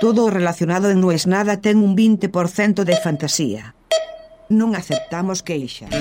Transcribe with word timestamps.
Todo 0.00 0.30
relacionado 0.30 0.88
en 0.88 1.02
No 1.02 1.12
es 1.12 1.26
nada 1.26 1.60
ten 1.60 1.76
un 1.76 1.94
20% 1.94 2.84
de 2.84 2.96
fantasía. 2.96 3.76
Non 4.48 4.72
aceptamos 4.72 5.44
queixas. 5.44 5.92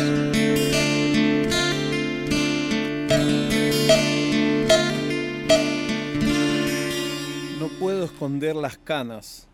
No 7.59 7.67
puedo 7.75 8.07
esconder 8.07 8.55
las 8.55 8.79
canas. 8.79 9.51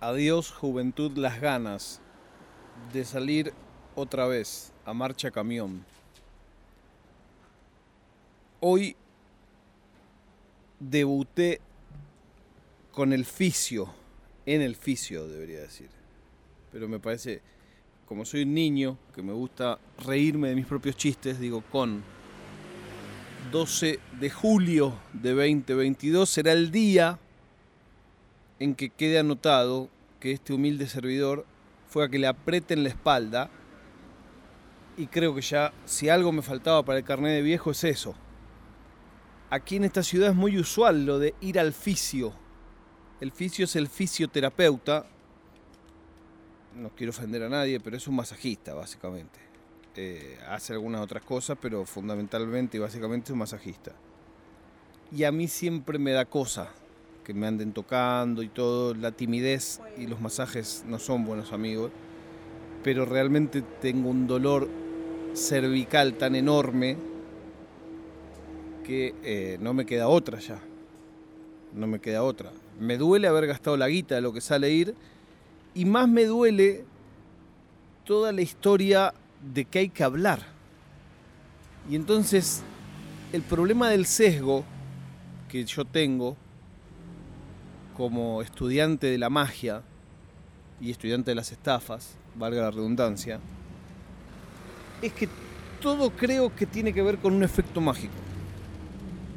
Adiós, 0.00 0.48
juventud, 0.56 1.12
las 1.20 1.44
ganas 1.44 2.00
de 2.96 3.04
salir 3.04 3.52
otra 3.94 4.24
vez 4.24 4.72
a 4.88 4.96
marcha 4.96 5.30
camión. 5.30 5.84
Hoy 8.64 8.96
debuté 10.80 11.60
con 12.92 13.12
el 13.12 13.24
fisio, 13.24 13.92
en 14.46 14.60
el 14.60 14.76
fisio 14.76 15.26
debería 15.26 15.60
decir. 15.60 15.88
Pero 16.70 16.88
me 16.88 17.00
parece, 17.00 17.40
como 18.06 18.24
soy 18.24 18.42
un 18.42 18.54
niño 18.54 18.98
que 19.14 19.22
me 19.22 19.32
gusta 19.32 19.78
reírme 20.04 20.50
de 20.50 20.54
mis 20.54 20.66
propios 20.66 20.96
chistes, 20.96 21.40
digo 21.40 21.62
con 21.72 22.02
12 23.50 23.98
de 24.20 24.30
julio 24.30 24.94
de 25.12 25.34
2022 25.34 26.30
será 26.30 26.52
el 26.52 26.70
día 26.70 27.18
en 28.60 28.74
que 28.74 28.90
quede 28.90 29.18
anotado 29.18 29.88
que 30.20 30.32
este 30.32 30.52
humilde 30.52 30.86
servidor 30.86 31.44
fue 31.88 32.04
a 32.04 32.08
que 32.08 32.18
le 32.18 32.28
aprieten 32.28 32.84
la 32.84 32.90
espalda 32.90 33.50
y 34.96 35.06
creo 35.06 35.34
que 35.34 35.40
ya 35.40 35.72
si 35.84 36.08
algo 36.08 36.30
me 36.30 36.42
faltaba 36.42 36.84
para 36.84 36.98
el 36.98 37.04
carnet 37.04 37.32
de 37.32 37.42
viejo 37.42 37.72
es 37.72 37.82
eso. 37.84 38.14
Aquí 39.50 39.76
en 39.76 39.84
esta 39.84 40.02
ciudad 40.02 40.30
es 40.30 40.36
muy 40.36 40.58
usual 40.58 41.04
lo 41.04 41.18
de 41.18 41.34
ir 41.40 41.58
al 41.58 41.72
fisio. 41.72 42.32
El 43.22 43.30
fisio 43.30 43.66
es 43.66 43.76
el 43.76 43.86
fisioterapeuta. 43.86 45.06
No 46.74 46.88
quiero 46.88 47.10
ofender 47.10 47.44
a 47.44 47.48
nadie, 47.48 47.78
pero 47.78 47.96
es 47.96 48.08
un 48.08 48.16
masajista 48.16 48.74
básicamente. 48.74 49.38
Eh, 49.94 50.40
hace 50.48 50.72
algunas 50.72 51.02
otras 51.02 51.22
cosas, 51.22 51.56
pero 51.62 51.84
fundamentalmente 51.84 52.78
y 52.78 52.80
básicamente 52.80 53.26
es 53.26 53.30
un 53.30 53.38
masajista. 53.38 53.92
Y 55.12 55.22
a 55.22 55.30
mí 55.30 55.46
siempre 55.46 56.00
me 56.00 56.10
da 56.10 56.24
cosa 56.24 56.72
que 57.22 57.32
me 57.32 57.46
anden 57.46 57.72
tocando 57.72 58.42
y 58.42 58.48
todo, 58.48 58.92
la 58.92 59.12
timidez 59.12 59.80
y 59.96 60.08
los 60.08 60.20
masajes 60.20 60.82
no 60.88 60.98
son 60.98 61.24
buenos 61.24 61.52
amigos, 61.52 61.92
pero 62.82 63.04
realmente 63.04 63.62
tengo 63.80 64.10
un 64.10 64.26
dolor 64.26 64.68
cervical 65.34 66.14
tan 66.14 66.34
enorme 66.34 66.96
que 68.82 69.14
eh, 69.22 69.58
no 69.60 69.74
me 69.74 69.86
queda 69.86 70.08
otra 70.08 70.40
ya. 70.40 70.60
No 71.74 71.86
me 71.86 72.00
queda 72.00 72.22
otra. 72.22 72.50
Me 72.78 72.96
duele 72.96 73.28
haber 73.28 73.46
gastado 73.46 73.76
la 73.76 73.88
guita 73.88 74.14
de 74.14 74.20
lo 74.20 74.32
que 74.32 74.40
sale 74.40 74.70
ir 74.70 74.94
y 75.74 75.84
más 75.84 76.08
me 76.08 76.24
duele 76.24 76.84
toda 78.04 78.32
la 78.32 78.42
historia 78.42 79.14
de 79.54 79.64
que 79.64 79.78
hay 79.80 79.88
que 79.88 80.04
hablar. 80.04 80.40
Y 81.88 81.96
entonces 81.96 82.62
el 83.32 83.42
problema 83.42 83.88
del 83.88 84.06
sesgo 84.06 84.64
que 85.48 85.64
yo 85.64 85.84
tengo 85.84 86.36
como 87.96 88.42
estudiante 88.42 89.06
de 89.06 89.18
la 89.18 89.30
magia 89.30 89.82
y 90.80 90.90
estudiante 90.90 91.30
de 91.30 91.34
las 91.34 91.52
estafas, 91.52 92.16
valga 92.34 92.62
la 92.62 92.70
redundancia, 92.70 93.38
es 95.00 95.12
que 95.12 95.28
todo 95.80 96.10
creo 96.10 96.54
que 96.54 96.66
tiene 96.66 96.92
que 96.92 97.02
ver 97.02 97.18
con 97.18 97.34
un 97.34 97.42
efecto 97.42 97.80
mágico. 97.80 98.14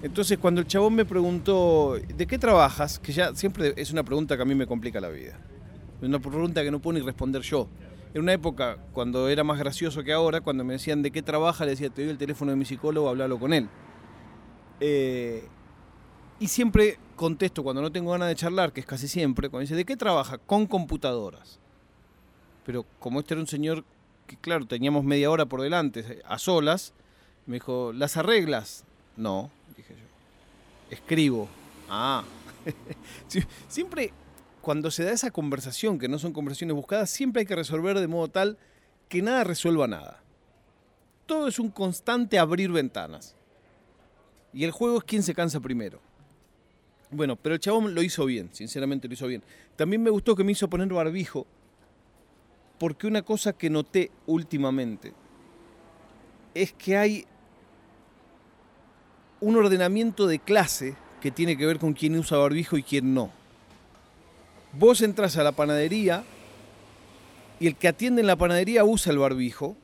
Entonces 0.05 0.37
cuando 0.37 0.61
el 0.61 0.67
chabón 0.67 0.93
me 0.93 1.03
preguntó, 1.03 1.95
¿de 1.95 2.27
qué 2.27 2.37
trabajas? 2.37 2.99
Que 2.99 3.11
ya 3.11 3.33
siempre 3.33 3.73
es 3.75 3.91
una 3.91 4.03
pregunta 4.03 4.35
que 4.35 4.43
a 4.43 4.45
mí 4.45 4.53
me 4.53 4.67
complica 4.67 5.01
la 5.01 5.09
vida. 5.09 5.35
Es 5.99 6.07
una 6.07 6.19
pregunta 6.19 6.63
que 6.63 6.69
no 6.69 6.79
puedo 6.79 6.99
ni 6.99 7.03
responder 7.03 7.41
yo. 7.41 7.67
En 8.13 8.21
una 8.21 8.33
época, 8.33 8.77
cuando 8.93 9.27
era 9.29 9.43
más 9.43 9.57
gracioso 9.57 10.03
que 10.03 10.13
ahora, 10.13 10.41
cuando 10.41 10.63
me 10.63 10.73
decían 10.73 11.01
de 11.01 11.09
qué 11.09 11.23
trabaja, 11.23 11.65
le 11.65 11.71
decía, 11.71 11.89
te 11.89 12.03
doy 12.03 12.11
el 12.11 12.19
teléfono 12.19 12.51
de 12.51 12.55
mi 12.55 12.65
psicólogo, 12.65 13.09
hablalo 13.09 13.39
con 13.39 13.51
él. 13.51 13.67
Eh, 14.79 15.47
y 16.39 16.49
siempre 16.49 16.99
contesto 17.15 17.63
cuando 17.63 17.81
no 17.81 17.91
tengo 17.91 18.11
ganas 18.11 18.27
de 18.27 18.35
charlar, 18.35 18.73
que 18.73 18.81
es 18.81 18.85
casi 18.85 19.07
siempre, 19.07 19.49
cuando 19.49 19.61
dice, 19.61 19.73
¿de 19.73 19.85
qué 19.85 19.97
trabaja? 19.97 20.37
Con 20.37 20.67
computadoras. 20.67 21.59
Pero 22.63 22.85
como 22.99 23.21
este 23.21 23.33
era 23.33 23.41
un 23.41 23.47
señor 23.47 23.83
que, 24.27 24.37
claro, 24.37 24.67
teníamos 24.67 25.03
media 25.03 25.31
hora 25.31 25.47
por 25.47 25.63
delante, 25.63 26.21
a 26.27 26.37
solas, 26.37 26.93
me 27.47 27.55
dijo, 27.55 27.91
¿las 27.91 28.17
arreglas? 28.17 28.85
No. 29.17 29.49
Escribo. 30.89 31.47
Ah. 31.89 32.23
siempre, 33.67 34.11
cuando 34.61 34.91
se 34.91 35.03
da 35.03 35.11
esa 35.11 35.31
conversación, 35.31 35.99
que 35.99 36.07
no 36.07 36.19
son 36.19 36.33
conversaciones 36.33 36.75
buscadas, 36.75 37.09
siempre 37.09 37.41
hay 37.41 37.45
que 37.45 37.55
resolver 37.55 37.99
de 37.99 38.07
modo 38.07 38.27
tal 38.27 38.57
que 39.09 39.21
nada 39.21 39.43
resuelva 39.43 39.87
nada. 39.87 40.21
Todo 41.25 41.47
es 41.47 41.59
un 41.59 41.69
constante 41.69 42.39
abrir 42.39 42.71
ventanas. 42.71 43.35
Y 44.53 44.63
el 44.63 44.71
juego 44.71 44.99
es 44.99 45.03
quién 45.03 45.23
se 45.23 45.35
cansa 45.35 45.59
primero. 45.59 45.99
Bueno, 47.11 47.35
pero 47.35 47.55
el 47.55 47.61
chabón 47.61 47.93
lo 47.93 48.01
hizo 48.01 48.25
bien, 48.25 48.49
sinceramente 48.51 49.07
lo 49.07 49.13
hizo 49.13 49.27
bien. 49.27 49.43
También 49.75 50.01
me 50.01 50.09
gustó 50.09 50.35
que 50.35 50.43
me 50.43 50.51
hizo 50.51 50.69
poner 50.69 50.87
barbijo, 50.87 51.45
porque 52.79 53.07
una 53.07 53.21
cosa 53.21 53.53
que 53.53 53.69
noté 53.69 54.11
últimamente 54.25 55.13
es 56.53 56.73
que 56.73 56.97
hay 56.97 57.27
un 59.45 59.55
ordenamiento 59.57 60.27
de 60.27 60.39
clase 60.39 60.95
que 61.21 61.31
tiene 61.31 61.57
que 61.57 61.65
ver 61.65 61.79
con 61.79 61.93
quién 61.93 62.17
usa 62.17 62.37
barbijo 62.37 62.77
y 62.77 62.83
quién 62.83 63.13
no. 63.13 63.31
Vos 64.73 65.01
entras 65.01 65.37
a 65.37 65.43
la 65.43 65.51
panadería 65.51 66.23
y 67.59 67.67
el 67.67 67.75
que 67.75 67.87
atiende 67.87 68.21
en 68.21 68.27
la 68.27 68.35
panadería 68.35 68.83
usa 68.83 69.11
el 69.11 69.19
barbijo, 69.19 69.75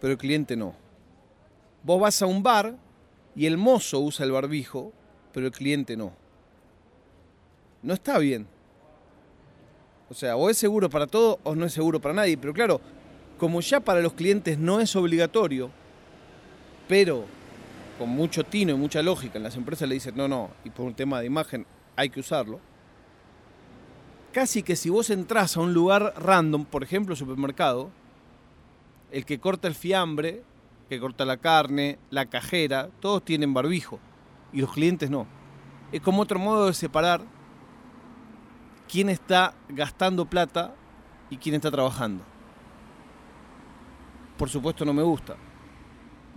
pero 0.00 0.12
el 0.12 0.18
cliente 0.18 0.56
no. 0.56 0.74
Vos 1.82 2.00
vas 2.00 2.20
a 2.22 2.26
un 2.26 2.42
bar 2.42 2.74
y 3.34 3.46
el 3.46 3.56
mozo 3.56 4.00
usa 4.00 4.24
el 4.24 4.32
barbijo, 4.32 4.92
pero 5.32 5.46
el 5.46 5.52
cliente 5.52 5.96
no 5.96 6.12
no 7.86 7.94
está 7.94 8.18
bien. 8.18 8.46
O 10.10 10.14
sea, 10.14 10.36
o 10.36 10.50
es 10.50 10.58
seguro 10.58 10.90
para 10.90 11.06
todo 11.06 11.38
o 11.44 11.54
no 11.54 11.64
es 11.64 11.72
seguro 11.72 12.00
para 12.00 12.14
nadie. 12.14 12.36
Pero 12.36 12.52
claro, 12.52 12.80
como 13.38 13.60
ya 13.60 13.80
para 13.80 14.00
los 14.00 14.12
clientes 14.12 14.58
no 14.58 14.80
es 14.80 14.94
obligatorio, 14.96 15.70
pero 16.88 17.24
con 17.98 18.08
mucho 18.10 18.44
tino 18.44 18.72
y 18.72 18.76
mucha 18.76 19.02
lógica 19.02 19.38
en 19.38 19.44
las 19.44 19.56
empresas 19.56 19.88
le 19.88 19.94
dicen, 19.94 20.16
no, 20.16 20.28
no, 20.28 20.50
y 20.64 20.70
por 20.70 20.86
un 20.86 20.94
tema 20.94 21.20
de 21.20 21.26
imagen 21.26 21.66
hay 21.96 22.10
que 22.10 22.20
usarlo. 22.20 22.60
Casi 24.32 24.62
que 24.62 24.76
si 24.76 24.90
vos 24.90 25.08
entras 25.10 25.56
a 25.56 25.60
un 25.60 25.72
lugar 25.72 26.12
random, 26.18 26.66
por 26.66 26.82
ejemplo, 26.82 27.16
supermercado, 27.16 27.90
el 29.10 29.24
que 29.24 29.38
corta 29.38 29.66
el 29.66 29.74
fiambre, 29.74 30.42
que 30.88 31.00
corta 31.00 31.24
la 31.24 31.38
carne, 31.38 31.98
la 32.10 32.26
cajera, 32.26 32.90
todos 33.00 33.24
tienen 33.24 33.54
barbijo 33.54 33.98
y 34.52 34.60
los 34.60 34.72
clientes 34.72 35.10
no. 35.10 35.26
Es 35.90 36.00
como 36.00 36.22
otro 36.22 36.38
modo 36.38 36.66
de 36.66 36.74
separar 36.74 37.22
quién 38.88 39.08
está 39.08 39.54
gastando 39.68 40.26
plata 40.26 40.74
y 41.30 41.38
quién 41.38 41.54
está 41.54 41.70
trabajando. 41.70 42.22
Por 44.36 44.50
supuesto 44.50 44.84
no 44.84 44.92
me 44.92 45.02
gusta. 45.02 45.36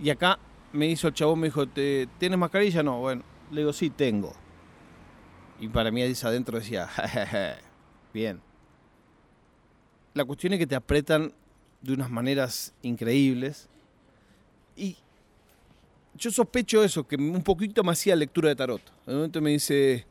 Y 0.00 0.08
acá 0.08 0.38
me 0.72 0.86
hizo 0.86 1.08
el 1.08 1.14
chabón, 1.14 1.40
me 1.40 1.46
dijo, 1.48 1.66
¿tienes 1.66 2.38
mascarilla? 2.38 2.82
No, 2.82 3.00
bueno, 3.00 3.22
le 3.50 3.60
digo, 3.62 3.72
sí, 3.72 3.90
tengo. 3.90 4.32
Y 5.58 5.68
para 5.68 5.90
mí 5.90 6.02
ahí 6.02 6.14
adentro 6.22 6.58
decía, 6.58 6.88
bien. 8.14 8.40
La 10.14 10.24
cuestión 10.24 10.52
es 10.54 10.58
que 10.58 10.66
te 10.66 10.74
apretan 10.74 11.32
de 11.80 11.92
unas 11.92 12.10
maneras 12.10 12.72
increíbles. 12.82 13.68
Y 14.76 14.96
yo 16.14 16.30
sospecho 16.30 16.82
eso, 16.82 17.06
que 17.06 17.16
un 17.16 17.42
poquito 17.42 17.84
me 17.84 17.92
hacía 17.92 18.16
lectura 18.16 18.48
de 18.48 18.56
tarot. 18.56 18.82
De 19.06 19.14
momento 19.14 19.40
me 19.40 19.50
dice, 19.50 20.06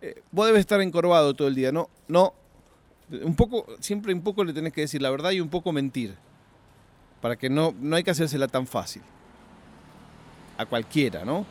eh, 0.00 0.22
vos 0.30 0.46
debes 0.46 0.60
estar 0.60 0.80
encorvado 0.80 1.34
todo 1.34 1.48
el 1.48 1.54
día. 1.54 1.72
No, 1.72 1.88
no. 2.08 2.34
Un 3.22 3.36
poco, 3.36 3.66
siempre 3.80 4.12
un 4.12 4.22
poco 4.22 4.42
le 4.44 4.52
tenés 4.52 4.72
que 4.72 4.80
decir 4.80 5.00
la 5.00 5.10
verdad 5.10 5.30
y 5.30 5.40
un 5.40 5.48
poco 5.48 5.72
mentir. 5.72 6.16
Para 7.20 7.36
que 7.36 7.48
no, 7.48 7.74
no 7.78 7.96
hay 7.96 8.02
que 8.02 8.10
hacérsela 8.10 8.48
tan 8.48 8.66
fácil. 8.66 9.02
A 10.56 10.66
cualquiera, 10.66 11.24
¿no? 11.24 11.46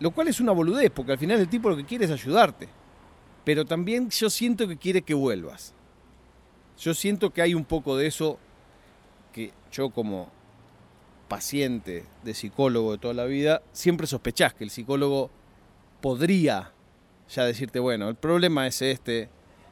Lo 0.00 0.10
cual 0.10 0.28
es 0.28 0.40
una 0.40 0.52
boludez, 0.52 0.90
porque 0.90 1.12
al 1.12 1.18
final 1.18 1.40
el 1.40 1.48
tipo 1.48 1.70
lo 1.70 1.76
que 1.76 1.84
quiere 1.84 2.04
es 2.04 2.10
ayudarte. 2.10 2.68
Pero 3.44 3.64
también 3.64 4.10
yo 4.10 4.30
siento 4.30 4.66
que 4.66 4.76
quiere 4.76 5.02
que 5.02 5.14
vuelvas. 5.14 5.74
Yo 6.78 6.94
siento 6.94 7.30
que 7.30 7.42
hay 7.42 7.54
un 7.54 7.64
poco 7.64 7.96
de 7.96 8.06
eso 8.06 8.38
que 9.32 9.52
yo 9.70 9.90
como 9.90 10.28
paciente 11.28 12.04
de 12.22 12.34
psicólogo 12.34 12.92
de 12.92 12.98
toda 12.98 13.14
la 13.14 13.24
vida, 13.24 13.62
siempre 13.72 14.06
sospechás 14.06 14.54
que 14.54 14.64
el 14.64 14.70
psicólogo 14.70 15.30
podría 16.00 16.72
ya 17.28 17.44
decirte, 17.44 17.78
bueno, 17.78 18.08
el 18.08 18.14
problema 18.14 18.66
es 18.66 18.82
este, 18.82 19.28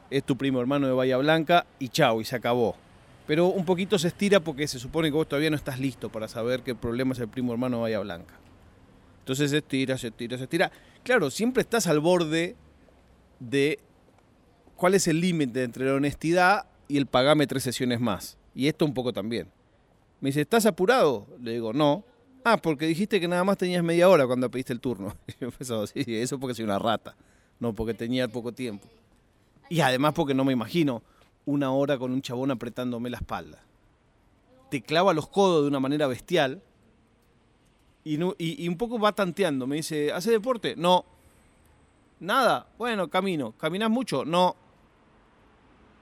es 0.09 0.23
tu 0.23 0.37
primo 0.37 0.59
hermano 0.59 0.87
de 0.87 0.93
Bahía 0.93 1.17
Blanca 1.17 1.65
y 1.79 1.89
chao, 1.89 2.21
y 2.21 2.25
se 2.25 2.35
acabó. 2.35 2.75
Pero 3.25 3.47
un 3.47 3.65
poquito 3.65 3.97
se 3.97 4.09
estira 4.09 4.39
porque 4.39 4.67
se 4.67 4.79
supone 4.79 5.09
que 5.09 5.15
vos 5.15 5.27
todavía 5.27 5.49
no 5.49 5.55
estás 5.55 5.79
listo 5.79 6.09
para 6.09 6.27
saber 6.27 6.61
el 6.65 6.75
problema 6.75 7.13
es 7.13 7.19
el 7.19 7.29
primo 7.29 7.53
hermano 7.53 7.85
de 7.85 7.97
Blanca. 7.97 8.33
Entonces 9.19 9.51
se 9.51 9.59
estira, 9.59 9.97
se 9.97 10.07
estira, 10.07 10.37
se 10.37 10.43
estira. 10.43 10.71
Claro, 11.03 11.29
siempre 11.29 11.61
estás 11.61 11.87
al 11.87 12.01
borde 12.01 12.55
de 13.39 13.79
¿cuál 14.75 14.95
es 14.95 15.07
el 15.07 15.21
límite 15.21 15.63
entre 15.63 15.85
la 15.85 15.93
honestidad 15.93 16.65
y 16.89 16.97
el 16.97 17.05
pagame 17.05 17.47
tres 17.47 17.63
sesiones 17.63 18.01
más? 18.01 18.37
Y 18.53 18.67
esto 18.67 18.85
un 18.85 18.93
poco 18.93 19.13
también. 19.13 19.47
Me 20.19 20.29
dice, 20.29 20.41
¿estás 20.41 20.65
apurado? 20.65 21.27
Le 21.41 21.53
digo, 21.53 21.71
no. 21.71 22.03
Ah, 22.43 22.57
porque 22.57 22.85
dijiste 22.85 23.21
que 23.21 23.27
nada 23.29 23.45
más 23.45 23.57
tenías 23.57 23.83
media 23.83 24.09
hora 24.09 24.27
cuando 24.27 24.51
pediste 24.51 24.73
el 24.73 24.81
turno. 24.81 25.15
Yo 25.39 25.51
pensaba, 25.51 25.87
sí, 25.87 26.03
eso 26.07 26.37
porque 26.39 26.55
soy 26.55 26.65
una 26.65 26.79
rata, 26.79 27.15
no 27.59 27.73
porque 27.73 27.93
tenía 27.93 28.27
poco 28.27 28.51
tiempo. 28.51 28.89
Y 29.69 29.79
además 29.79 30.13
porque 30.13 30.33
no 30.33 30.43
me 30.43 30.51
imagino 30.51 31.01
una 31.45 31.71
hora 31.71 31.97
con 31.97 32.11
un 32.11 32.21
chabón 32.21 32.51
apretándome 32.51 33.09
la 33.09 33.17
espalda. 33.17 33.63
Te 34.69 34.81
clava 34.81 35.13
los 35.13 35.27
codos 35.27 35.63
de 35.63 35.67
una 35.67 35.79
manera 35.79 36.07
bestial 36.07 36.61
y, 38.03 38.19
y, 38.37 38.67
un 38.67 38.77
poco 38.77 38.99
va 38.99 39.13
tanteando. 39.13 39.67
Me 39.67 39.77
dice, 39.77 40.11
¿hace 40.11 40.31
deporte? 40.31 40.75
No. 40.75 41.05
Nada. 42.19 42.67
Bueno, 42.77 43.09
camino. 43.09 43.53
¿Caminas 43.53 43.89
mucho? 43.89 44.25
No. 44.25 44.55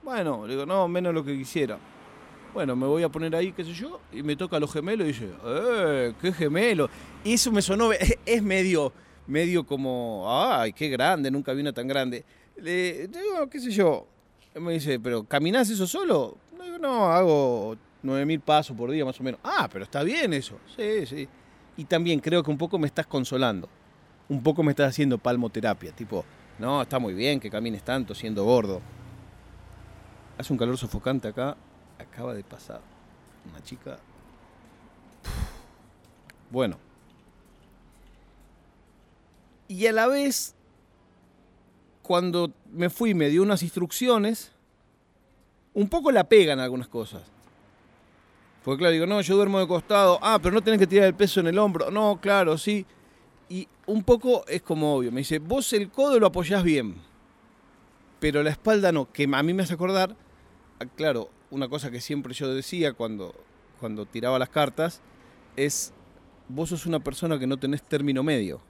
Bueno, 0.02 0.46
le 0.46 0.54
digo, 0.54 0.66
no, 0.66 0.88
menos 0.88 1.14
lo 1.14 1.24
que 1.24 1.36
quisiera. 1.36 1.78
Bueno, 2.52 2.76
me 2.76 2.86
voy 2.86 3.02
a 3.02 3.08
poner 3.08 3.34
ahí, 3.34 3.52
qué 3.52 3.64
sé 3.64 3.72
yo, 3.72 4.00
y 4.12 4.22
me 4.22 4.36
toca 4.36 4.60
los 4.60 4.70
gemelos 4.70 5.06
y 5.06 5.12
dice, 5.12 5.30
¡eh, 5.44 6.12
qué 6.20 6.32
gemelo! 6.32 6.90
Y 7.24 7.34
eso 7.34 7.50
me 7.50 7.62
sonó, 7.62 7.90
es 8.26 8.42
medio, 8.42 8.92
medio 9.26 9.64
como, 9.64 10.26
¡ay, 10.28 10.72
qué 10.72 10.88
grande! 10.88 11.30
Nunca 11.30 11.54
vi 11.54 11.62
una 11.62 11.72
tan 11.72 11.86
grande. 11.86 12.24
Le 12.56 13.08
digo, 13.08 13.48
qué 13.48 13.58
sé 13.58 13.70
yo. 13.70 14.06
Me 14.54 14.72
dice, 14.72 15.00
¿pero 15.00 15.24
caminás 15.24 15.70
eso 15.70 15.86
solo? 15.86 16.36
No, 16.80 17.06
hago 17.06 17.76
9.000 18.02 18.40
pasos 18.40 18.76
por 18.76 18.90
día 18.90 19.04
más 19.04 19.18
o 19.20 19.22
menos. 19.22 19.40
Ah, 19.42 19.68
pero 19.72 19.84
está 19.84 20.02
bien 20.02 20.32
eso. 20.32 20.58
Sí, 20.76 21.06
sí. 21.06 21.28
Y 21.76 21.84
también 21.84 22.20
creo 22.20 22.42
que 22.42 22.50
un 22.50 22.58
poco 22.58 22.78
me 22.78 22.86
estás 22.86 23.06
consolando. 23.06 23.68
Un 24.28 24.42
poco 24.42 24.62
me 24.62 24.72
estás 24.72 24.90
haciendo 24.90 25.16
palmoterapia. 25.16 25.92
Tipo, 25.92 26.24
no, 26.58 26.82
está 26.82 26.98
muy 26.98 27.14
bien 27.14 27.40
que 27.40 27.50
camines 27.50 27.82
tanto 27.82 28.14
siendo 28.14 28.44
gordo. 28.44 28.80
Hace 30.36 30.52
un 30.52 30.58
calor 30.58 30.76
sofocante 30.76 31.28
acá 31.28 31.56
acaba 31.98 32.34
de 32.34 32.44
pasar 32.44 32.80
una 33.48 33.62
chica. 33.62 33.98
Bueno. 36.50 36.78
Y 39.68 39.86
a 39.86 39.92
la 39.92 40.06
vez, 40.06 40.54
cuando 42.02 42.52
me 42.70 42.90
fui 42.90 43.14
me 43.14 43.28
dio 43.30 43.42
unas 43.42 43.62
instrucciones, 43.62 44.52
un 45.74 45.88
poco 45.88 46.12
la 46.12 46.24
pegan 46.24 46.60
algunas 46.60 46.88
cosas. 46.88 47.22
Porque 48.64 48.78
claro, 48.78 48.92
digo, 48.92 49.06
no, 49.06 49.20
yo 49.20 49.36
duermo 49.36 49.58
de 49.58 49.66
costado. 49.66 50.18
Ah, 50.22 50.38
pero 50.40 50.54
no 50.54 50.62
tenés 50.62 50.78
que 50.78 50.86
tirar 50.86 51.06
el 51.06 51.14
peso 51.14 51.40
en 51.40 51.48
el 51.48 51.58
hombro. 51.58 51.90
No, 51.90 52.20
claro, 52.20 52.56
sí. 52.56 52.86
Y 53.48 53.66
un 53.86 54.04
poco 54.04 54.44
es 54.46 54.62
como 54.62 54.94
obvio. 54.94 55.10
Me 55.10 55.20
dice, 55.20 55.38
vos 55.38 55.72
el 55.72 55.90
codo 55.90 56.20
lo 56.20 56.26
apoyás 56.26 56.62
bien. 56.62 56.94
Pero 58.20 58.42
la 58.42 58.50
espalda 58.50 58.92
no. 58.92 59.10
Que 59.10 59.28
a 59.32 59.42
mí 59.42 59.52
me 59.52 59.64
hace 59.64 59.74
acordar, 59.74 60.16
ah, 60.78 60.86
claro, 60.96 61.28
una 61.50 61.68
cosa 61.68 61.90
que 61.90 62.00
siempre 62.00 62.34
yo 62.34 62.54
decía 62.54 62.92
cuando, 62.92 63.34
cuando 63.80 64.06
tiraba 64.06 64.38
las 64.38 64.48
cartas 64.48 65.00
es, 65.56 65.92
vos 66.48 66.68
sos 66.68 66.86
una 66.86 67.00
persona 67.00 67.38
que 67.38 67.48
no 67.48 67.56
tenés 67.56 67.82
término 67.82 68.22
medio. 68.22 68.60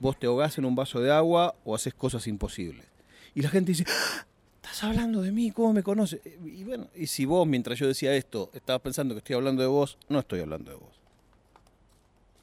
Vos 0.00 0.18
te 0.18 0.26
ahogás 0.26 0.58
en 0.58 0.64
un 0.64 0.74
vaso 0.74 1.00
de 1.00 1.12
agua 1.12 1.54
o 1.64 1.74
haces 1.74 1.94
cosas 1.94 2.26
imposibles. 2.26 2.86
Y 3.34 3.42
la 3.42 3.50
gente 3.50 3.72
dice, 3.72 3.84
¡Ah! 3.88 4.26
estás 4.56 4.84
hablando 4.84 5.22
de 5.22 5.32
mí, 5.32 5.50
¿cómo 5.50 5.72
me 5.72 5.82
conoces? 5.82 6.20
Y 6.44 6.64
bueno, 6.64 6.88
y 6.94 7.06
si 7.06 7.24
vos 7.24 7.46
mientras 7.46 7.78
yo 7.78 7.86
decía 7.86 8.14
esto 8.14 8.50
estabas 8.54 8.82
pensando 8.82 9.14
que 9.14 9.18
estoy 9.18 9.36
hablando 9.36 9.62
de 9.62 9.68
vos, 9.68 9.98
no 10.08 10.18
estoy 10.18 10.40
hablando 10.40 10.70
de 10.70 10.76
vos. 10.76 11.00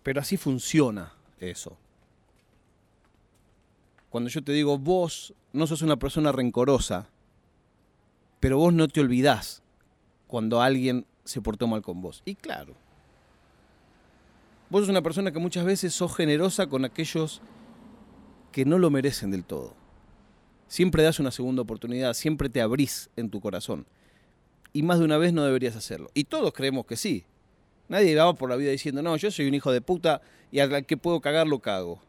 Pero 0.04 0.21
así 0.21 0.38
funciona 0.38 1.13
eso. 1.39 1.77
Cuando 4.10 4.30
yo 4.30 4.44
te 4.44 4.51
digo, 4.51 4.77
vos 4.77 5.33
no 5.53 5.68
sos 5.68 5.81
una 5.81 5.98
persona 5.98 6.31
rencorosa, 6.31 7.10
pero 8.39 8.57
vos 8.57 8.74
no 8.74 8.88
te 8.88 9.01
olvidás 9.01 9.62
cuando 10.27 10.62
alguien 10.62 11.06
se 11.24 11.42
portó 11.42 11.68
mal 11.68 11.81
con 11.81 12.01
vos. 12.01 12.21
Y 12.25 12.36
claro, 12.36 12.75
vos 14.69 14.81
sos 14.81 14.90
una 14.90 15.02
persona 15.02 15.31
que 15.31 15.40
muchas 15.40 15.66
veces 15.66 15.94
sos 15.94 16.16
generosa 16.16 16.68
con 16.68 16.86
aquellos 16.86 17.42
que 18.52 18.66
no 18.66 18.78
lo 18.80 18.90
merecen 18.90 19.31
del 19.31 19.44
todo. 19.44 19.74
Siempre 20.68 21.04
das 21.04 21.19
una 21.19 21.31
segunda 21.31 21.62
oportunidad, 21.62 22.14
siempre 22.14 22.50
te 22.50 22.62
abrís 22.62 23.10
en 23.16 23.30
tu 23.30 23.40
corazón. 23.40 23.86
Y 24.74 24.84
más 24.84 25.00
de 25.00 25.06
una 25.06 25.18
vez 25.18 25.34
no 25.34 25.44
deberías 25.44 25.75
hacerlo. 25.75 26.10
Y 26.14 26.25
todos 26.25 26.54
creemos 26.54 26.86
que 26.86 26.98
sí. 26.98 27.25
Nadie 27.88 28.16
va 28.16 28.34
por 28.34 28.50
la 28.50 28.58
vida 28.58 28.72
diciendo, 28.72 29.02
no, 29.02 29.16
yo 29.16 29.31
soy 29.31 29.48
un 29.48 29.54
hijo 29.54 29.72
de 29.72 29.81
puta 29.81 30.22
y 30.52 30.60
al 30.60 30.86
que 30.86 30.98
puedo 30.98 31.22
cagar 31.22 31.48
lo 31.48 31.60
cago. 31.60 32.02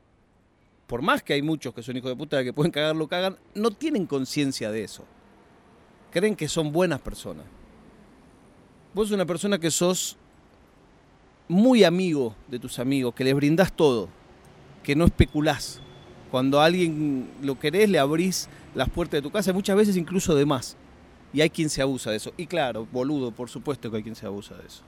Por 0.88 1.02
más 1.02 1.22
que 1.22 1.34
hay 1.34 1.42
muchos 1.42 1.72
que 1.72 1.82
son 1.82 1.96
hijos 1.96 2.10
de 2.10 2.16
puta 2.16 2.42
que 2.42 2.52
pueden 2.52 2.72
cagar 2.72 2.96
lo 2.96 3.06
cagan, 3.06 3.38
no 3.54 3.70
tienen 3.70 4.06
conciencia 4.06 4.72
de 4.72 4.82
eso 4.82 5.04
creen 6.10 6.36
que 6.36 6.48
son 6.48 6.72
buenas 6.72 7.00
personas. 7.00 7.44
Vos 8.94 9.08
sos 9.08 9.14
una 9.14 9.26
persona 9.26 9.58
que 9.58 9.70
sos 9.70 10.16
muy 11.48 11.84
amigo 11.84 12.34
de 12.48 12.58
tus 12.58 12.78
amigos, 12.78 13.14
que 13.14 13.24
les 13.24 13.34
brindás 13.34 13.72
todo, 13.72 14.08
que 14.82 14.94
no 14.94 15.04
especulás. 15.04 15.80
Cuando 16.30 16.60
a 16.60 16.66
alguien 16.66 17.30
lo 17.42 17.58
querés, 17.58 17.88
le 17.88 17.98
abrís 17.98 18.48
las 18.74 18.88
puertas 18.88 19.18
de 19.18 19.22
tu 19.22 19.30
casa, 19.30 19.52
muchas 19.52 19.76
veces 19.76 19.96
incluso 19.96 20.34
de 20.34 20.44
más. 20.44 20.76
Y 21.32 21.40
hay 21.40 21.50
quien 21.50 21.70
se 21.70 21.82
abusa 21.82 22.10
de 22.10 22.16
eso. 22.16 22.32
Y 22.36 22.46
claro, 22.46 22.86
boludo, 22.90 23.30
por 23.30 23.48
supuesto 23.48 23.90
que 23.90 23.98
hay 23.98 24.02
quien 24.02 24.14
se 24.14 24.26
abusa 24.26 24.54
de 24.56 24.66
eso. 24.66 24.82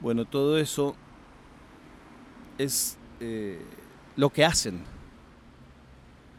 Bueno, 0.00 0.24
todo 0.24 0.58
eso 0.58 0.94
es 2.58 2.98
eh, 3.20 3.60
lo 4.16 4.30
que 4.30 4.44
hacen 4.44 4.82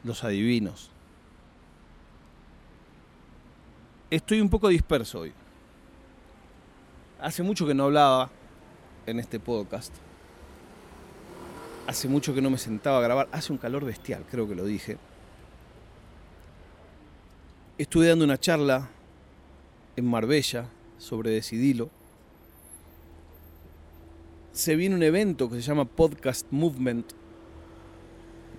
los 0.04 0.24
adivinos. 0.24 0.92
estoy 4.10 4.42
un 4.42 4.50
poco 4.50 4.68
disperso 4.70 5.22
hoy. 5.22 5.34
Hace 7.20 7.44
mucho 7.44 7.66
que 7.66 7.74
no 7.74 7.86
hablaba 7.86 8.30
en 9.08 9.20
este 9.20 9.40
podcast. 9.40 9.92
Hace 11.88 12.08
mucho 12.08 12.34
que 12.36 12.42
no 12.42 12.50
me 12.50 12.58
sentaba 12.58 13.00
a 13.00 13.02
grabar. 13.02 13.28
Hace 13.32 13.52
un 13.52 13.58
calor 13.58 13.84
bestial, 13.86 14.24
creo 14.30 14.48
que 14.48 14.56
lo 14.56 14.66
dije. 14.66 14.98
Estuve 17.78 18.08
dando 18.08 18.26
una 18.26 18.40
charla 18.40 18.90
en 19.96 20.06
Marbella 20.06 20.70
sobre 21.00 21.32
Decidilo. 21.32 21.90
Se 24.52 24.76
viene 24.76 24.96
un 24.96 25.04
evento 25.04 25.50
que 25.50 25.56
se 25.56 25.62
llama 25.62 25.86
Podcast 25.86 26.46
Movement, 26.52 27.14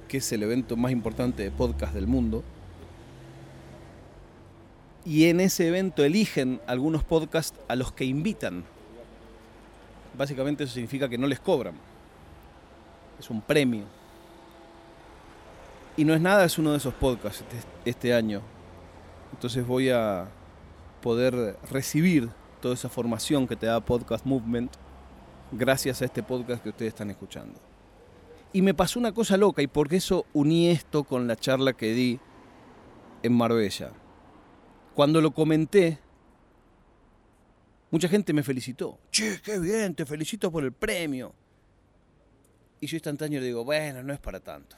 que 0.08 0.16
es 0.16 0.32
el 0.32 0.42
evento 0.42 0.76
más 0.76 0.90
importante 0.90 1.42
de 1.42 1.50
podcast 1.50 1.94
del 1.94 2.06
mundo 2.06 2.42
y 5.08 5.24
en 5.30 5.40
ese 5.40 5.66
evento 5.66 6.04
eligen 6.04 6.60
algunos 6.66 7.02
podcasts 7.02 7.58
a 7.66 7.76
los 7.76 7.92
que 7.92 8.04
invitan. 8.04 8.64
Básicamente 10.16 10.64
eso 10.64 10.74
significa 10.74 11.08
que 11.08 11.18
no 11.18 11.26
les 11.26 11.40
cobran. 11.40 11.74
Es 13.18 13.30
un 13.30 13.40
premio. 13.40 13.84
Y 15.96 16.04
no 16.04 16.14
es 16.14 16.20
nada, 16.20 16.44
es 16.44 16.58
uno 16.58 16.72
de 16.72 16.78
esos 16.78 16.94
podcasts 16.94 17.42
este, 17.42 17.90
este 17.90 18.14
año. 18.14 18.42
Entonces 19.32 19.66
voy 19.66 19.90
a 19.90 20.28
poder 21.02 21.56
recibir 21.70 22.30
toda 22.60 22.74
esa 22.74 22.88
formación 22.88 23.46
que 23.46 23.56
te 23.56 23.66
da 23.66 23.80
Podcast 23.80 24.24
Movement 24.24 24.72
gracias 25.52 26.02
a 26.02 26.04
este 26.04 26.22
podcast 26.22 26.62
que 26.62 26.70
ustedes 26.70 26.90
están 26.90 27.10
escuchando. 27.10 27.58
Y 28.52 28.62
me 28.62 28.74
pasó 28.74 28.98
una 28.98 29.12
cosa 29.12 29.36
loca 29.36 29.62
y 29.62 29.66
por 29.66 29.92
eso 29.92 30.24
uní 30.32 30.68
esto 30.68 31.04
con 31.04 31.28
la 31.28 31.36
charla 31.36 31.72
que 31.72 31.92
di 31.92 32.18
en 33.22 33.36
Marbella. 33.36 33.90
Cuando 34.94 35.20
lo 35.20 35.32
comenté, 35.32 35.98
mucha 37.90 38.08
gente 38.08 38.32
me 38.32 38.42
felicitó. 38.42 38.98
Che, 39.10 39.40
qué 39.42 39.58
bien, 39.58 39.94
te 39.94 40.04
felicito 40.04 40.50
por 40.50 40.64
el 40.64 40.72
premio. 40.72 41.34
Y 42.80 42.86
yo 42.86 42.96
instantáneo 42.96 43.40
le 43.40 43.46
digo, 43.46 43.64
bueno, 43.64 44.02
no 44.02 44.12
es 44.12 44.20
para 44.20 44.40
tanto. 44.40 44.76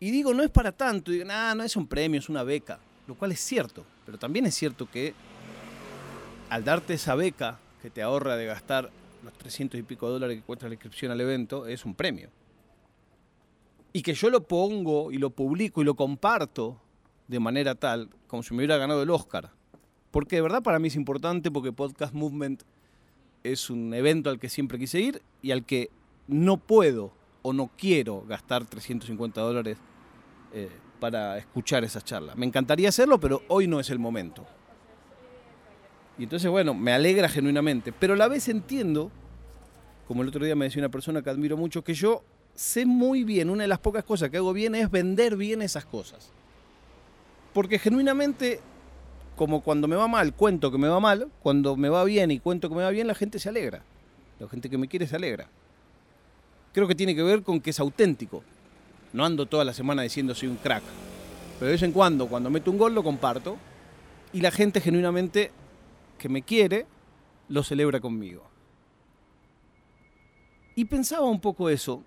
Y 0.00 0.10
digo, 0.10 0.34
no 0.34 0.42
es 0.42 0.50
para 0.50 0.72
tanto. 0.72 1.12
Y 1.12 1.14
digo, 1.14 1.26
nah, 1.26 1.54
no 1.54 1.62
es 1.62 1.76
un 1.76 1.86
premio, 1.86 2.18
es 2.18 2.28
una 2.28 2.42
beca. 2.42 2.80
Lo 3.06 3.14
cual 3.14 3.32
es 3.32 3.40
cierto. 3.40 3.84
Pero 4.04 4.18
también 4.18 4.46
es 4.46 4.54
cierto 4.54 4.90
que 4.90 5.14
al 6.48 6.64
darte 6.64 6.94
esa 6.94 7.14
beca 7.14 7.58
que 7.80 7.90
te 7.90 8.02
ahorra 8.02 8.36
de 8.36 8.46
gastar 8.46 8.90
los 9.22 9.32
300 9.34 9.78
y 9.78 9.82
pico 9.82 10.06
de 10.06 10.12
dólares 10.14 10.36
que 10.38 10.42
cuesta 10.42 10.66
la 10.66 10.74
inscripción 10.74 11.12
al 11.12 11.20
evento, 11.20 11.66
es 11.66 11.84
un 11.84 11.94
premio. 11.94 12.30
Y 13.92 14.02
que 14.02 14.14
yo 14.14 14.30
lo 14.30 14.46
pongo 14.46 15.12
y 15.12 15.18
lo 15.18 15.30
publico 15.30 15.82
y 15.82 15.84
lo 15.84 15.94
comparto 15.94 16.80
de 17.28 17.38
manera 17.40 17.74
tal 17.74 18.08
como 18.26 18.42
si 18.42 18.54
me 18.54 18.58
hubiera 18.58 18.76
ganado 18.76 19.02
el 19.02 19.10
Oscar. 19.10 19.50
Porque 20.12 20.36
de 20.36 20.42
verdad 20.42 20.62
para 20.62 20.78
mí 20.78 20.86
es 20.88 20.94
importante 20.94 21.50
porque 21.50 21.72
Podcast 21.72 22.14
Movement 22.14 22.62
es 23.42 23.70
un 23.70 23.92
evento 23.92 24.30
al 24.30 24.38
que 24.38 24.48
siempre 24.48 24.78
quise 24.78 25.00
ir 25.00 25.22
y 25.42 25.50
al 25.50 25.64
que 25.64 25.90
no 26.28 26.58
puedo 26.58 27.12
o 27.42 27.52
no 27.52 27.70
quiero 27.76 28.22
gastar 28.28 28.64
350 28.64 29.40
dólares 29.40 29.78
eh, 30.52 30.70
para 31.00 31.38
escuchar 31.38 31.82
esa 31.82 32.00
charla. 32.00 32.34
Me 32.36 32.46
encantaría 32.46 32.88
hacerlo, 32.88 33.18
pero 33.18 33.42
hoy 33.48 33.66
no 33.66 33.80
es 33.80 33.90
el 33.90 33.98
momento. 33.98 34.46
Y 36.18 36.24
entonces, 36.24 36.50
bueno, 36.50 36.74
me 36.74 36.92
alegra 36.92 37.28
genuinamente, 37.28 37.92
pero 37.92 38.14
a 38.14 38.16
la 38.16 38.28
vez 38.28 38.48
entiendo, 38.48 39.10
como 40.06 40.22
el 40.22 40.28
otro 40.28 40.44
día 40.44 40.54
me 40.54 40.66
decía 40.66 40.80
una 40.80 40.90
persona 40.90 41.22
que 41.22 41.30
admiro 41.30 41.56
mucho, 41.56 41.82
que 41.82 41.94
yo 41.94 42.22
sé 42.54 42.86
muy 42.86 43.24
bien, 43.24 43.50
una 43.50 43.62
de 43.62 43.68
las 43.68 43.78
pocas 43.78 44.04
cosas 44.04 44.30
que 44.30 44.36
hago 44.36 44.52
bien 44.52 44.74
es 44.74 44.90
vender 44.90 45.36
bien 45.36 45.62
esas 45.62 45.84
cosas. 45.86 46.30
Porque 47.52 47.78
genuinamente, 47.78 48.60
como 49.36 49.62
cuando 49.62 49.88
me 49.88 49.96
va 49.96 50.08
mal, 50.08 50.34
cuento 50.34 50.70
que 50.70 50.78
me 50.78 50.88
va 50.88 51.00
mal, 51.00 51.28
cuando 51.42 51.76
me 51.76 51.88
va 51.88 52.04
bien 52.04 52.30
y 52.30 52.38
cuento 52.38 52.68
que 52.68 52.74
me 52.74 52.82
va 52.82 52.90
bien, 52.90 53.06
la 53.06 53.14
gente 53.14 53.38
se 53.38 53.48
alegra. 53.48 53.82
La 54.38 54.48
gente 54.48 54.68
que 54.68 54.78
me 54.78 54.88
quiere 54.88 55.06
se 55.06 55.16
alegra. 55.16 55.48
Creo 56.72 56.88
que 56.88 56.94
tiene 56.94 57.14
que 57.14 57.22
ver 57.22 57.42
con 57.42 57.60
que 57.60 57.70
es 57.70 57.80
auténtico. 57.80 58.42
No 59.12 59.24
ando 59.24 59.46
toda 59.46 59.64
la 59.64 59.74
semana 59.74 60.02
diciendo 60.02 60.34
soy 60.34 60.48
un 60.48 60.56
crack. 60.56 60.82
Pero 61.58 61.66
de 61.66 61.72
vez 61.72 61.82
en 61.82 61.92
cuando, 61.92 62.26
cuando 62.28 62.50
meto 62.50 62.70
un 62.70 62.78
gol, 62.78 62.94
lo 62.94 63.04
comparto. 63.04 63.56
Y 64.32 64.40
la 64.40 64.50
gente 64.50 64.80
genuinamente 64.80 65.50
que 66.18 66.28
me 66.28 66.42
quiere, 66.42 66.86
lo 67.48 67.62
celebra 67.62 68.00
conmigo. 68.00 68.42
Y 70.74 70.86
pensaba 70.86 71.26
un 71.26 71.40
poco 71.40 71.68
eso, 71.68 72.02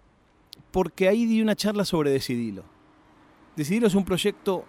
porque 0.72 1.08
ahí 1.08 1.26
di 1.26 1.42
una 1.42 1.56
charla 1.56 1.86
sobre 1.86 2.12
Decidilo. 2.12 2.64
Decidilo 3.56 3.88
es 3.88 3.96
un 3.96 4.06
proyecto 4.06 4.66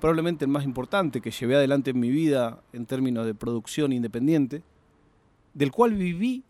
probablemente 0.00 0.44
el 0.44 0.50
más 0.50 0.64
importante 0.64 1.20
que 1.20 1.30
llevé 1.30 1.56
adelante 1.56 1.90
en 1.90 2.00
mi 2.00 2.10
vida 2.10 2.62
en 2.72 2.86
términos 2.86 3.26
de 3.26 3.34
producción 3.34 3.92
independiente, 3.92 4.62
del 5.54 5.72
cual 5.72 5.94
viví 5.94 6.44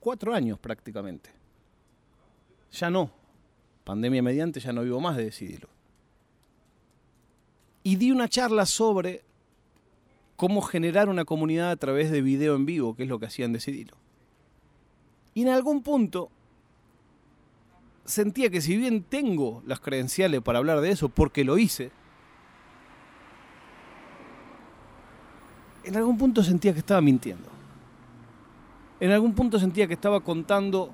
cuatro 0.00 0.34
años 0.34 0.58
prácticamente. 0.58 1.30
Ya 2.72 2.90
no, 2.90 3.10
pandemia 3.84 4.22
mediante, 4.22 4.60
ya 4.60 4.72
no 4.72 4.82
vivo 4.82 5.00
más 5.00 5.16
de 5.16 5.24
Decidilo. 5.24 5.68
Y 7.82 7.96
di 7.96 8.10
una 8.10 8.28
charla 8.28 8.66
sobre 8.66 9.22
cómo 10.36 10.60
generar 10.60 11.08
una 11.08 11.24
comunidad 11.24 11.70
a 11.70 11.76
través 11.76 12.10
de 12.10 12.20
video 12.20 12.54
en 12.54 12.66
vivo, 12.66 12.94
que 12.94 13.04
es 13.04 13.08
lo 13.08 13.18
que 13.18 13.26
hacían 13.26 13.52
Decidilo. 13.52 13.96
Y 15.34 15.42
en 15.42 15.48
algún 15.48 15.82
punto 15.82 16.30
sentía 18.04 18.50
que 18.50 18.60
si 18.60 18.76
bien 18.76 19.02
tengo 19.02 19.62
las 19.66 19.80
credenciales 19.80 20.40
para 20.42 20.58
hablar 20.58 20.80
de 20.80 20.90
eso, 20.90 21.08
porque 21.08 21.44
lo 21.44 21.58
hice, 21.58 21.90
en 25.86 25.96
algún 25.96 26.18
punto 26.18 26.42
sentía 26.42 26.72
que 26.72 26.80
estaba 26.80 27.00
mintiendo. 27.00 27.48
En 28.98 29.12
algún 29.12 29.34
punto 29.34 29.58
sentía 29.58 29.86
que 29.86 29.94
estaba 29.94 30.20
contando 30.20 30.92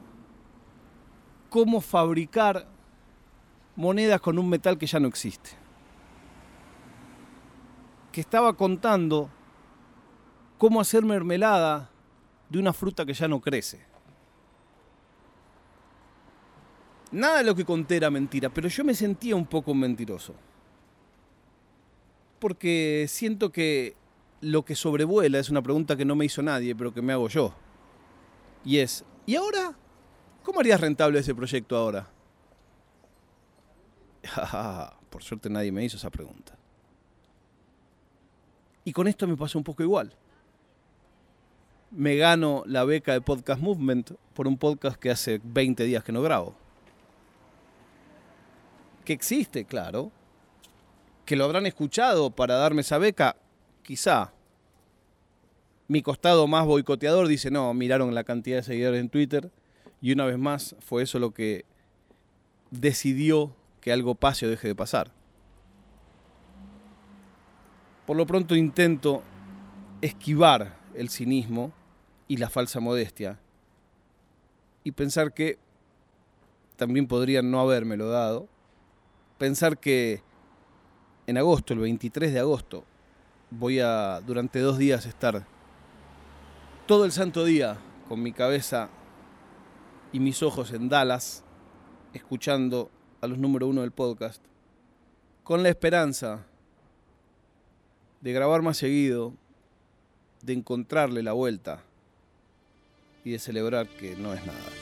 cómo 1.49 1.81
fabricar 1.81 2.69
monedas 3.75 4.21
con 4.21 4.39
un 4.39 4.51
metal 4.51 4.77
que 4.77 4.87
ya 4.87 5.01
no 5.01 5.09
existe. 5.09 5.51
Que 8.13 8.21
estaba 8.21 8.53
contando 8.53 9.31
cómo 10.59 10.79
hacer 10.79 11.05
mermelada 11.05 11.91
de 12.51 12.59
una 12.59 12.75
fruta 12.75 13.07
que 13.07 13.15
ya 13.15 13.29
no 13.29 13.41
crece. 13.41 13.81
Nada 17.13 17.39
de 17.39 17.45
lo 17.45 17.55
que 17.55 17.65
conté 17.65 17.97
era 17.97 18.11
mentira, 18.11 18.51
pero 18.51 18.69
yo 18.69 18.85
me 18.85 18.95
sentía 18.95 19.37
un 19.37 19.47
poco 19.47 19.75
mentiroso. 19.75 20.35
Porque 22.39 23.07
siento 23.09 23.51
que 23.51 24.01
lo 24.43 24.65
que 24.65 24.75
sobrevuela 24.75 25.39
es 25.39 25.49
una 25.49 25.63
pregunta 25.63 25.97
que 25.97 26.05
no 26.05 26.17
me 26.17 26.27
hizo 26.27 26.43
nadie, 26.43 26.75
pero 26.75 26.93
que 26.93 27.01
me 27.01 27.13
hago 27.13 27.29
yo. 27.29 27.55
Y 28.65 28.79
es, 28.79 29.05
¿y 29.25 29.37
ahora? 29.37 29.73
¿Cómo 30.43 30.61
harías 30.61 30.81
rentable 30.81 31.21
ese 31.21 31.35
proyecto 31.35 31.77
ahora? 31.77 32.09
Por 35.11 35.23
suerte 35.23 35.49
nadie 35.49 35.71
me 35.73 35.85
hizo 35.85 35.97
esa 35.97 36.11
pregunta. 36.11 36.59
Y 38.85 38.93
con 38.93 39.07
esto 39.07 39.29
me 39.29 39.37
pasa 39.37 39.59
un 39.59 39.65
poco 39.65 39.85
igual. 39.85 40.13
Me 41.93 42.17
gano 42.17 42.65
la 42.67 42.85
beca 42.85 43.13
de 43.13 43.21
Podcast 43.21 43.61
Movement 43.61 44.13
por 44.35 44.49
un 44.49 44.59
podcast 44.59 44.97
que 44.97 45.11
hace 45.11 45.41
20 45.45 45.85
días 45.85 46.03
que 46.03 46.11
no 46.11 46.23
grabo. 46.23 46.57
Que 49.05 49.13
existe, 49.13 49.67
claro. 49.67 50.11
Que 51.25 51.37
lo 51.37 51.45
habrán 51.45 51.67
escuchado 51.67 52.31
para 52.31 52.55
darme 52.55 52.81
esa 52.81 52.99
beca, 52.99 53.37
quizá. 53.83 54.33
Mi 55.89 56.03
costado 56.03 56.47
más 56.47 56.67
boicoteador 56.67 57.29
dice, 57.29 57.51
no, 57.51 57.73
miraron 57.75 58.15
la 58.15 58.25
cantidad 58.25 58.59
de 58.59 58.62
seguidores 58.62 59.01
en 59.01 59.09
Twitter 59.09 59.51
y 60.01 60.12
una 60.12 60.25
vez 60.25 60.39
más 60.39 60.75
fue 60.81 61.03
eso 61.03 61.19
lo 61.19 61.33
que 61.33 61.65
decidió 62.71 63.55
que 63.81 63.93
algo 63.93 64.15
pase 64.15 64.47
o 64.47 64.51
deje 64.51 64.69
de 64.69 64.75
pasar. 64.75 65.12
Por 68.07 68.17
lo 68.17 68.27
pronto 68.27 68.57
intento 68.57 69.23
esquivar 70.01 70.79
el 70.95 71.09
cinismo 71.09 71.73
y 72.29 72.39
la 72.39 72.49
falsa 72.49 72.81
modestia 72.81 73.39
y 74.85 74.93
pensar 74.93 75.33
que 75.33 75.59
también 76.77 77.07
podrían 77.07 77.51
no 77.51 77.61
habérmelo 77.61 78.09
dado. 78.09 78.49
Pensar 79.39 79.79
que 79.79 80.23
en 81.27 81.39
agosto, 81.39 81.75
el 81.75 81.81
23 81.81 82.33
de 82.33 82.41
agosto, 82.41 82.85
voy 83.59 83.80
a 83.80 84.21
durante 84.21 84.61
dos 84.61 84.78
días 84.78 85.04
estar 85.06 85.44
todo 86.87 87.04
el 87.04 87.12
santo 87.12 87.44
día 87.44 87.76
con 88.09 88.23
mi 88.23 88.32
cabeza 88.32 88.88
y 90.12 90.21
mis 90.21 90.42
ojos 90.42 90.73
en 90.73 90.88
Dallas, 90.88 91.44
escuchando 92.12 92.90
a 93.21 93.26
los 93.26 93.38
número 93.38 93.66
uno 93.66 93.82
del 93.82 93.92
podcast, 93.92 94.42
con 95.44 95.62
la 95.62 95.68
esperanza 95.68 96.44
de 98.21 98.32
grabar 98.32 98.62
más 98.62 98.76
seguido, 98.76 99.35
de 100.42 100.54
encontrarle 100.54 101.23
la 101.23 101.32
vuelta 101.32 101.82
y 103.25 103.30
de 103.30 103.38
celebrar 103.38 103.87
que 103.88 104.16
no 104.16 104.35
es 104.35 104.44
nada. 104.44 104.82